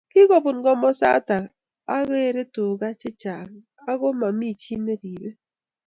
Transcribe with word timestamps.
Kikubun 0.11 0.57
komasata 0.65 1.35
ake 1.95 2.19
keree 2.21 2.47
tuka 2.53 2.89
che 2.99 3.09
chang 3.21 3.51
aki 3.91 4.09
momi 4.19 4.49
chi 4.61 4.73
neripei 4.85 5.37